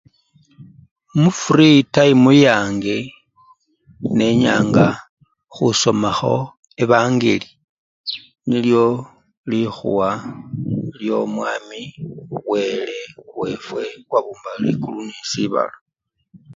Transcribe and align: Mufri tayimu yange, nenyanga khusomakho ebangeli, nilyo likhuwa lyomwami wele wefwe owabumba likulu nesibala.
Mufri 1.21 1.69
tayimu 1.93 2.31
yange, 2.45 2.97
nenyanga 4.17 4.85
khusomakho 5.53 6.35
ebangeli, 6.83 7.49
nilyo 8.47 8.87
likhuwa 9.49 10.09
lyomwami 10.99 11.81
wele 12.49 12.99
wefwe 13.39 13.81
owabumba 14.09 14.51
likulu 14.63 15.01
nesibala. 15.09 15.75